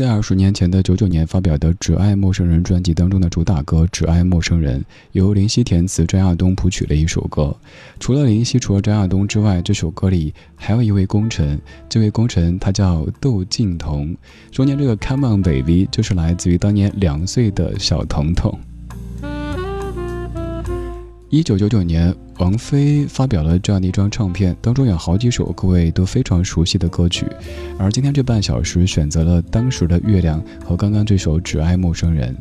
[0.00, 4.80] 在二十年前的九九年发表的《只爱陌生人》专辑当中的主打歌《只爱陌生人》，
[5.12, 7.54] 由林夕填词，张亚东谱曲的一首歌。
[7.98, 11.60] 除了林夕，除了张亚东之外，这首歌里还有一位功臣。
[11.86, 14.16] 这位功臣他叫窦靖童。
[14.50, 18.58] 中间这个 Come on baby 就是来自于当年两岁的小童童。
[21.30, 27.24] 一九九九年，王菲发表了这样的一张唱片，当中有好几首各位都非常熟悉的歌曲。
[27.78, 32.34] 而今天这半小时选择了当时的月亮和刚刚这首《只爱陌生人》。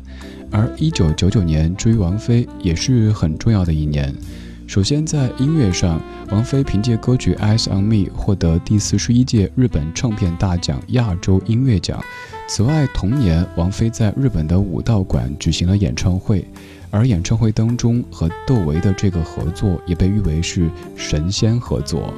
[0.50, 4.12] 而一九九九年追王菲也是很重要的一年。
[4.66, 6.02] 首先在音乐上，
[6.32, 12.04] 王菲凭借歌曲《Eyes on Me》获得第四十一届日本唱片大奖亚洲音乐奖。
[12.48, 16.44] 此外，同年王菲在日本的武道馆举行了演唱会。
[16.92, 22.14] 而演唱会当中和窦唯的这个合作也被誉为是神仙合作。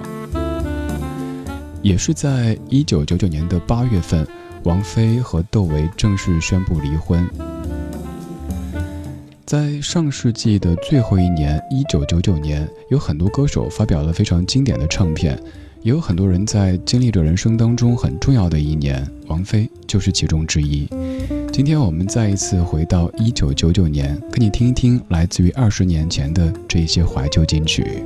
[1.82, 4.26] 也是在一九九九年的八月份，
[4.64, 7.28] 王菲和窦唯正式宣布离婚。
[9.46, 15.38] 在上世纪的最后一年，一九九九年，有很多歌手发表了非常经典的唱片，
[15.82, 20.88] 也有很多人在经历着人生当中很重要的一年，王菲就是其中之一。
[21.52, 28.04] 今天我们再一次回到一九九九年，跟你听一听来自于二十年前的这些怀旧金曲。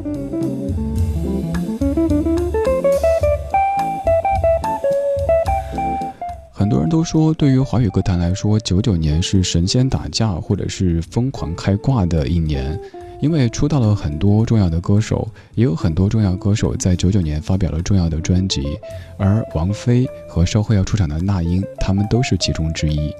[6.51, 12.77] 很多人都说，对于华语歌坛来说，九九年是神仙打架或者是疯狂开挂的一年，
[13.21, 18.77] 因为出道了很多重要的歌手，也有很多重要歌手在九九年发表了重要的专辑，
[19.17, 23.11] 而王菲和稍后要出场的那英，他们都是其中之一。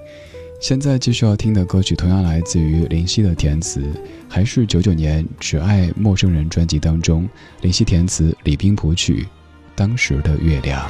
[0.62, 3.84] 现在继续要听的歌曲，同样来自于林夕的填词，
[4.28, 7.28] 还是九九年《只爱陌生人》专辑当中，
[7.62, 9.24] 林夕填词，李冰谱曲，
[9.76, 10.82] 《当时的月亮》。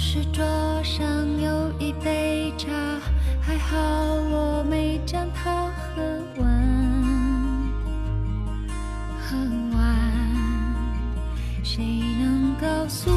[0.00, 0.44] 是桌
[0.84, 1.04] 上
[1.40, 2.68] 有一杯茶，
[3.40, 6.00] 还好我没将它喝
[6.40, 6.46] 完，
[9.20, 9.36] 喝
[9.76, 9.84] 完。
[11.64, 11.84] 谁
[12.20, 13.10] 能告诉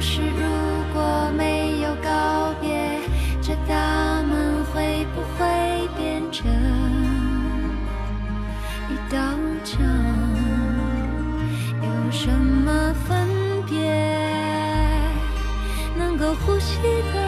[0.00, 0.42] 是如
[0.92, 3.00] 果没有告别，
[3.40, 6.46] 这大门会不会变成
[8.88, 9.18] 一道
[9.64, 9.80] 墙？
[11.82, 13.26] 有什么分
[13.68, 13.76] 别？
[15.98, 16.78] 能够呼吸
[17.14, 17.25] 的，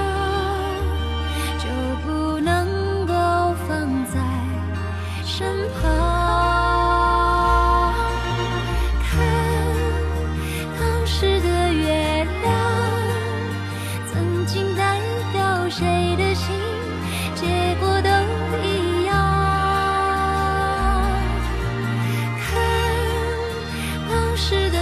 [24.39, 24.78] 是的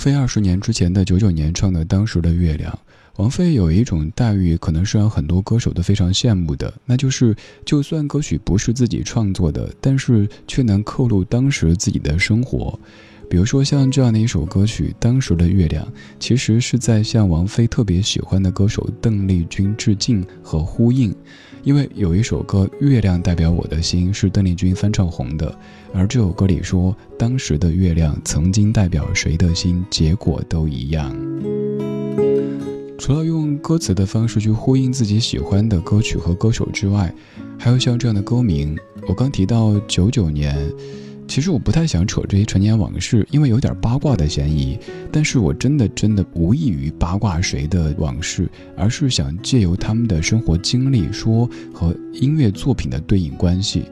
[0.00, 2.72] 菲二十年之前的九九年唱的《当时的月亮》，
[3.16, 12.80] 王菲有一种待遇，可能是让很多歌手都非常羡慕的，那就是就算歌曲不是自己创作的，但是却能刻录当时自己的生活。
[13.30, 15.86] 比如说像这样的一首歌曲《当时的月亮》，
[16.18, 21.14] 其实是在向王菲特别喜欢的歌手邓丽君致敬和呼应。
[21.62, 25.56] 因为有一首歌《月亮代表我的心》是邓丽君翻唱红的，
[25.94, 31.14] 而这首歌里说当时的月亮曾经代表谁的心，结果都一样。
[32.98, 37.14] 除了用歌词的方式去呼应自己喜欢的歌曲和歌手之外，
[37.56, 38.76] 还有像这样的歌名。
[39.06, 40.68] 我刚提到九九年。
[41.30, 44.76] 其实我不太想扯这些陈年往事，因为有点八卦的嫌疑。
[45.12, 53.84] 但是我真的真的无异于八卦谁的往事，而是想借由他们的生活经历说和音乐作品的对应关系。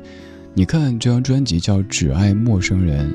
[0.52, 3.08] 你看这张专辑叫《只爱陌生人》，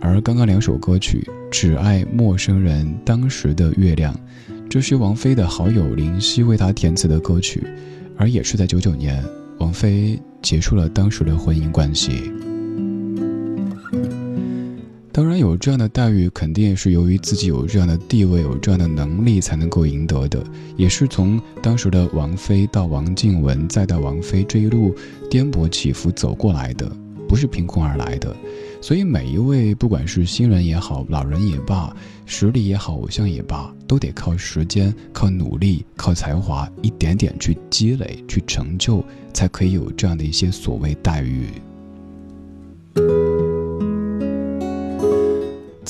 [0.00, 4.12] 而刚刚两首歌曲《只爱陌生人》《当时的月亮》，
[4.68, 7.62] 这是王菲的好友林夕为她填词的歌曲，
[8.16, 9.24] 而也是在九九年，
[9.58, 12.32] 王菲结束了当时的婚姻关系。
[15.20, 20.42] 当然有这样的待遇，肯定也是由于自己有这样的地位、有这样的能力才能够赢得的。
[20.78, 24.96] 也是从当时的王菲到王静雯，再到王菲这一路
[25.28, 26.90] 颠簸起伏走过来的，
[27.28, 28.34] 不是凭空而来的。
[28.80, 41.48] 所以每一位，不管是新人也好，老人也罢，实力也好，偶像也罢，都得靠时间、靠努力、靠才华，一点点去积累、去成就，才可以有这样的一些所谓待遇。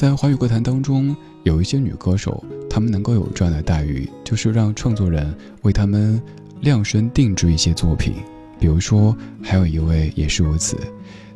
[0.00, 6.18] 在华语歌坛当中，有一些女歌手，她们能够有这样的待遇，就是让创作人为她们
[6.62, 8.14] 量身定制一些作品。
[8.58, 10.78] 比如说，还有一位也是如此，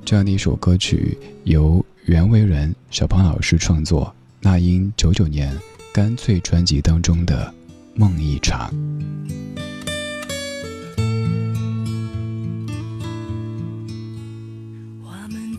[0.02, 5.54] 这样的一首歌曲由袁惟仁小胖老师创作，那英九九年
[5.92, 7.52] 《干脆》专辑当中的
[8.00, 8.72] 《梦一场》。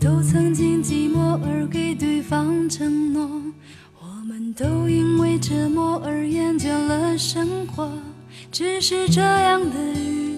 [0.06, 3.28] 都曾经寂寞而给对方承诺，
[3.98, 7.90] 我们都因为折磨而厌倦了生活。
[8.52, 10.35] 只是这样的日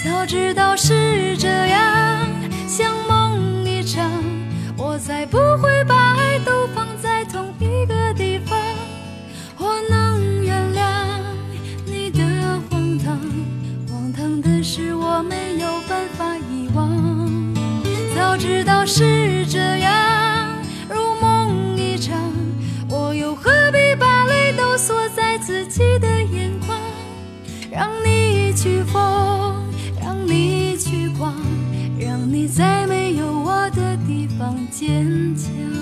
[0.02, 2.26] 早知道是这样，
[2.66, 4.10] 像梦一场，
[4.78, 5.70] 我才不会
[25.42, 26.78] 自己的眼光，
[27.70, 29.62] 让你去疯。
[30.00, 31.32] 让你去狂，
[31.98, 35.81] 让你在没有我的地方坚强。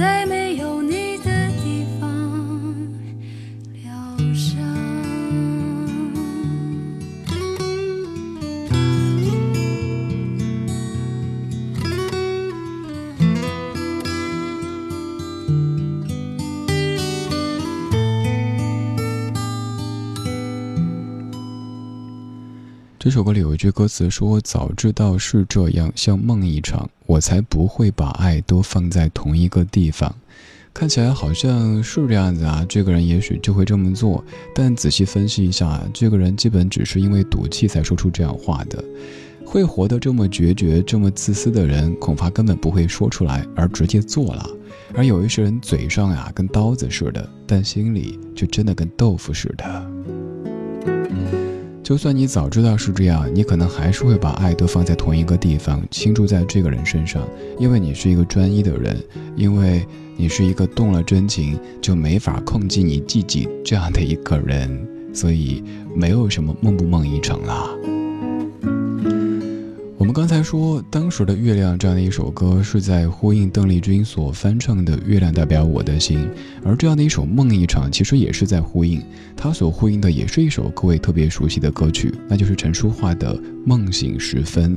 [0.00, 0.39] 让我
[23.02, 30.14] 这首歌里有一句歌词说：“早知道是这样，像梦一场，我才不会把爱都放在同一个地方。”
[30.74, 34.22] 看起来好像是这样子啊，这个人也许就会这么做。
[34.54, 38.84] 但仔细分析一下，这个人基本只是因为赌气才说出这样话的。
[39.46, 44.46] 会活得这么决绝、这么自私的人，恐怕根本不会说出来，而直接做了。
[44.92, 49.89] 而有一些人嘴上呀跟刀子似的，但心里却真的跟豆腐似的。
[51.90, 57.28] 就算你早知道是这样，你可能还是会把爱都放在同一个地方，倾注在这个人身上，
[57.58, 58.96] 因为你是一个专一的人，
[59.34, 59.84] 因为
[60.16, 67.68] 你是一个动了真情就没法控制你自己这样的一个人，所以没有什么梦不梦一场啦。
[70.10, 76.18] 我刚才说，当时的《月亮》这样的一首歌，是在呼应邓丽君所翻唱的《月亮代表我的心》，
[76.64, 79.00] 而这样的一首《梦一场》，其实也是在呼应，
[79.36, 84.74] 它所呼应的也是一首各位特别熟悉的歌曲，那就是陈淑桦的《梦醒时分》。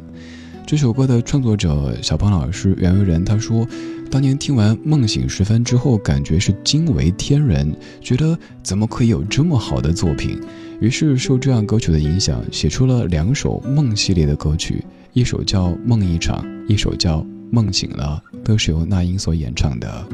[0.67, 3.67] 这首歌的创作者小鹏老师袁惟仁他说，
[4.11, 10.39] 当年听完《梦醒时分》之后，感觉是惊为天人，觉得怎么可以有这么好的作品？
[10.79, 14.85] 于是受这样歌曲的影响，写出了两首梦系列的歌曲。
[15.13, 17.19] 一首叫《梦一场》，一首叫
[17.51, 20.07] 《梦醒了》，都是由那英所演唱的。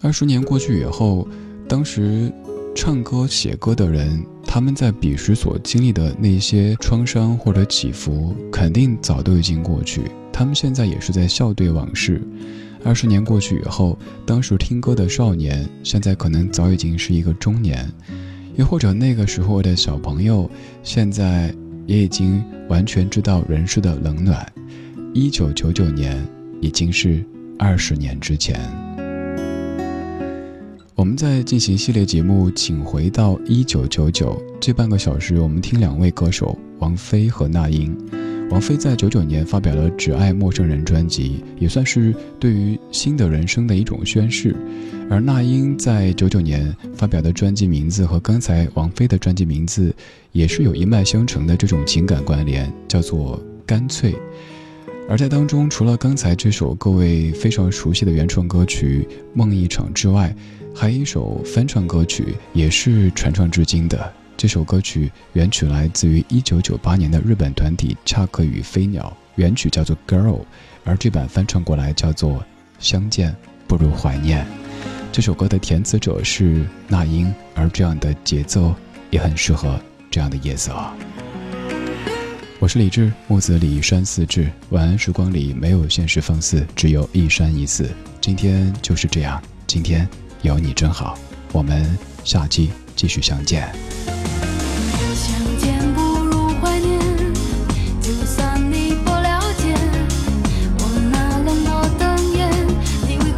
[0.00, 1.26] 二十年过去以后，
[1.68, 2.32] 当时
[2.76, 10.02] 唱歌、写歌的人，他们在彼时所经历的那些创伤或者起伏，肯定早都已经过去。
[10.32, 12.22] 他们现在也是在笑对往事。
[12.84, 17.92] 二十年过去以后，当时听歌的少年，现在可能早已经是一个中年。
[18.56, 20.50] 又或者那个时候的小朋友，
[20.82, 21.54] 现在
[21.86, 24.50] 也已经完全知道人世的冷暖。
[25.12, 26.26] 一九九九年
[26.60, 27.24] 已经是
[27.58, 28.58] 二十年之前。
[30.94, 37.94] 我们在进行系列节目，请回到一九九九这半个小时，我们听两位歌手王菲和那英。
[38.48, 44.56] 王菲在九九年发表了《只爱陌生人》专辑，也算是对于新的人生的一种宣誓。
[45.10, 49.94] 而那英在九九年发表的专辑名字和刚才王菲的专辑名字，
[50.32, 54.12] 也是有一脉相承的这种情感关联，叫做《干脆》。
[55.08, 60.34] 而在当中，除了刚才这首各位非常熟悉的原创歌曲《梦一场》之外，
[60.74, 64.12] 还有一首翻唱歌曲，也是传唱至今的。
[64.36, 70.40] 这首歌曲原曲来自于一九九八年的日本团体恰克与飞鸟，原曲叫做《Girl》，
[70.84, 72.32] 而这版翻唱过来叫做
[72.78, 73.34] 《相见
[73.66, 74.44] 不如怀念》。
[75.10, 78.74] 这首歌的填词者是那英，而这样的节奏
[79.10, 80.76] 也很适合这样的夜色。
[82.58, 84.50] 我是李志，木子李山寺志。
[84.68, 87.88] 晚安时光里没有现实放肆，只有一山一寺。
[88.20, 90.06] 今天就是这样，今天
[90.42, 91.18] 有你真好。
[91.52, 94.15] 我们下期继续相见。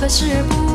[0.08, 0.67] 是不。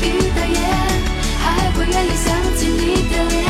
[0.00, 0.60] 闭的眼，
[1.38, 3.47] 还会愿意想起你的脸。